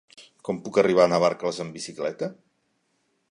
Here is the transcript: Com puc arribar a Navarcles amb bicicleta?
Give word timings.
Com 0.47 0.61
puc 0.67 0.79
arribar 0.83 1.03
a 1.05 1.11
Navarcles 1.11 1.61
amb 1.65 1.77
bicicleta? 1.79 2.31